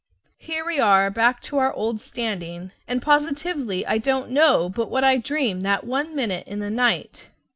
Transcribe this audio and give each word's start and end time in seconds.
Here 0.39 0.65
we 0.65 0.79
are 0.79 1.11
back 1.11 1.45
on 1.53 1.59
our 1.59 1.71
old 1.71 1.99
standing, 1.99 2.71
and 2.87 3.03
positively 3.03 3.85
I 3.85 3.99
don't 3.99 4.31
know 4.31 4.67
but 4.67 4.89
what 4.89 5.03
I 5.03 5.17
dreamed 5.17 5.61
that 5.61 5.83
one 5.83 6.15
minute 6.15 6.47
in 6.47 6.57
the 6.59 6.71
night! 6.71 7.29